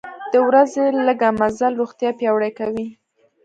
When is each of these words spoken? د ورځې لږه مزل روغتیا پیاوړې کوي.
د 0.31 0.33
ورځې 0.47 0.83
لږه 1.07 1.29
مزل 1.39 1.73
روغتیا 1.81 2.09
پیاوړې 2.19 2.51
کوي. 2.59 2.87